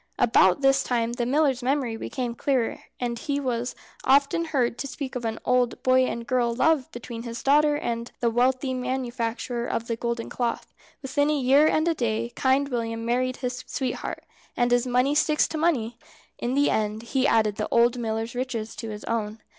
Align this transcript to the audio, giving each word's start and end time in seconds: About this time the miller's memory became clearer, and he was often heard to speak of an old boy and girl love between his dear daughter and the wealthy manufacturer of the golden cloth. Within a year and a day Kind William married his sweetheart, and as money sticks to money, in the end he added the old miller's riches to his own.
About 0.17 0.61
this 0.61 0.81
time 0.81 1.13
the 1.13 1.27
miller's 1.27 1.61
memory 1.61 1.95
became 1.95 2.33
clearer, 2.33 2.79
and 2.99 3.19
he 3.19 3.39
was 3.39 3.75
often 4.03 4.45
heard 4.45 4.79
to 4.79 4.87
speak 4.87 5.15
of 5.15 5.25
an 5.25 5.37
old 5.45 5.83
boy 5.83 6.05
and 6.07 6.25
girl 6.25 6.55
love 6.55 6.91
between 6.91 7.21
his 7.21 7.37
dear 7.43 7.51
daughter 7.53 7.75
and 7.75 8.11
the 8.19 8.31
wealthy 8.31 8.73
manufacturer 8.73 9.67
of 9.67 9.85
the 9.85 9.95
golden 9.95 10.27
cloth. 10.27 10.73
Within 11.03 11.29
a 11.29 11.37
year 11.37 11.67
and 11.67 11.87
a 11.87 11.93
day 11.93 12.33
Kind 12.35 12.69
William 12.69 13.05
married 13.05 13.37
his 13.45 13.63
sweetheart, 13.67 14.23
and 14.57 14.73
as 14.73 14.87
money 14.87 15.13
sticks 15.13 15.47
to 15.49 15.57
money, 15.59 15.99
in 16.39 16.55
the 16.55 16.71
end 16.71 17.03
he 17.03 17.27
added 17.27 17.57
the 17.57 17.69
old 17.69 17.99
miller's 17.99 18.33
riches 18.33 18.75
to 18.77 18.89
his 18.89 19.03
own. 19.03 19.39